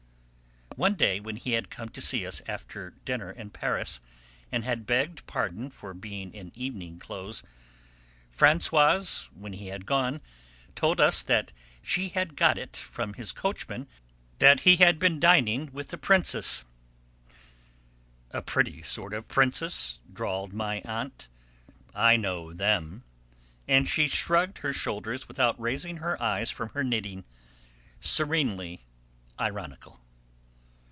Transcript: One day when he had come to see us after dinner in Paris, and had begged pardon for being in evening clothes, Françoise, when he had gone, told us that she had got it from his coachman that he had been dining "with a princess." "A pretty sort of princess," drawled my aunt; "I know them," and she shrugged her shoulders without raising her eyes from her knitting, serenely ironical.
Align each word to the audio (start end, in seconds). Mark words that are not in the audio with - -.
One 0.77 0.95
day 0.95 1.19
when 1.19 1.35
he 1.35 1.51
had 1.51 1.69
come 1.69 1.89
to 1.89 1.99
see 2.01 2.25
us 2.25 2.41
after 2.47 2.91
dinner 3.03 3.29
in 3.29 3.49
Paris, 3.49 3.99
and 4.53 4.63
had 4.63 4.85
begged 4.87 5.27
pardon 5.27 5.69
for 5.69 5.93
being 5.93 6.33
in 6.33 6.51
evening 6.55 6.97
clothes, 6.97 7.43
Françoise, 8.35 9.29
when 9.33 9.51
he 9.53 9.67
had 9.67 9.85
gone, 9.85 10.21
told 10.73 11.01
us 11.01 11.21
that 11.23 11.51
she 11.83 12.07
had 12.09 12.37
got 12.37 12.57
it 12.57 12.77
from 12.77 13.13
his 13.15 13.33
coachman 13.33 13.85
that 14.39 14.61
he 14.61 14.77
had 14.77 14.97
been 14.97 15.19
dining 15.19 15.69
"with 15.73 15.91
a 15.93 15.97
princess." 15.97 16.63
"A 18.31 18.41
pretty 18.41 18.81
sort 18.81 19.13
of 19.13 19.27
princess," 19.27 19.99
drawled 20.11 20.53
my 20.53 20.81
aunt; 20.85 21.27
"I 21.93 22.15
know 22.15 22.53
them," 22.53 23.03
and 23.67 23.89
she 23.89 24.07
shrugged 24.07 24.59
her 24.59 24.71
shoulders 24.73 25.27
without 25.27 25.59
raising 25.59 25.97
her 25.97 26.19
eyes 26.23 26.49
from 26.49 26.69
her 26.69 26.83
knitting, 26.83 27.25
serenely 27.99 28.85
ironical. 29.37 29.99